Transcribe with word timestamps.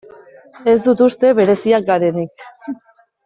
Ez 0.71 0.75
dut 0.85 1.03
uste 1.07 1.31
bereziak 1.41 1.85
garenik. 1.91 2.49